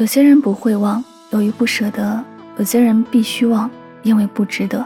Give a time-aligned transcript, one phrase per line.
[0.00, 2.24] 有些人不会忘，由于不舍得；
[2.56, 3.70] 有些人必须忘，
[4.02, 4.82] 因为不值得。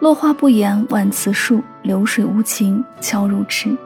[0.00, 3.76] 落花不言万次树，流水无情悄入池。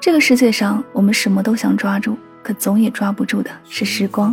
[0.00, 4.32] 这个世界上，我们什么都想抓住，可总也抓不住的是时光。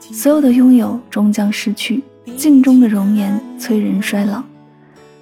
[0.00, 2.04] 所有的拥有终将失去，
[2.36, 4.42] 镜中的容颜催人衰老。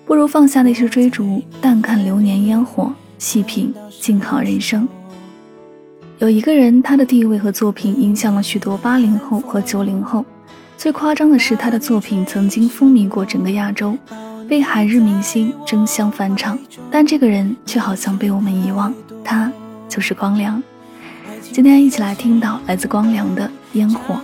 [0.04, 4.88] 不如放下那些追逐，淡看流年烟火，细品静好人生。
[6.18, 10.24] 有一个人，他的地位和作品影响了许多八零后和九零后。
[10.78, 13.94] 最夸张的是，他的作品曾经风靡过整个亚洲，
[14.48, 16.58] 被海日明星争相翻唱。
[16.90, 19.52] 但这个人却好像被我们遗忘，他
[19.90, 20.62] 就是光良。
[21.52, 24.14] 今天一起来听到来自光良的《烟火》。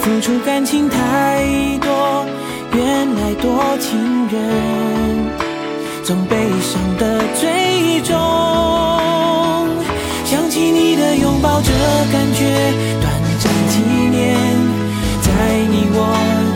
[0.00, 1.44] 付出感情太
[1.80, 2.26] 多，
[2.72, 4.97] 原来多情人
[6.08, 8.16] 总悲伤的最终。
[10.24, 11.70] 想起你的拥抱，这
[12.10, 12.46] 感觉
[12.98, 13.76] 短暂几
[14.08, 14.34] 年，
[15.20, 15.28] 在
[15.68, 16.00] 你我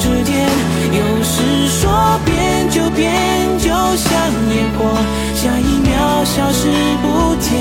[0.01, 0.49] 之间，
[0.97, 3.13] 有时说变就变，
[3.59, 4.09] 就像
[4.57, 4.97] 烟火，
[5.37, 7.53] 下一秒消失不见。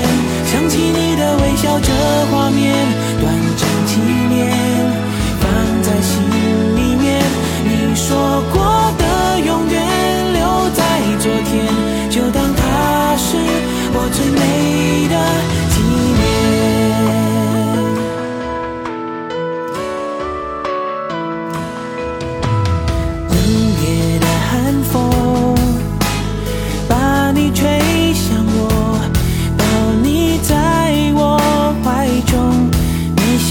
[0.46, 1.78] 想起你的微笑，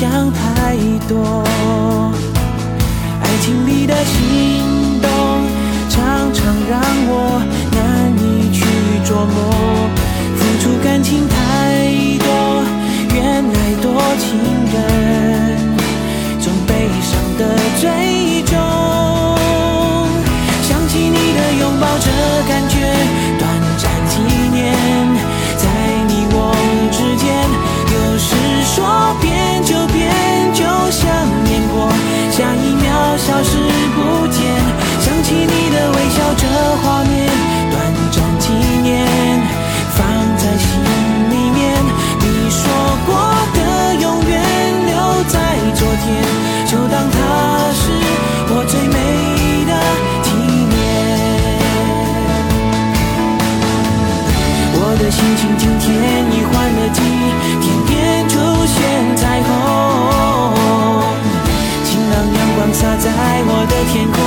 [0.01, 0.75] 想太
[1.07, 1.43] 多。
[3.21, 5.07] 爱情里的心动
[5.89, 7.39] 常常让我
[55.11, 55.91] 心情今天
[56.31, 57.01] 已换了季，
[57.59, 58.79] 天边出现
[59.17, 59.51] 彩虹，
[61.83, 63.11] 晴朗阳光洒在
[63.45, 64.17] 我的天空，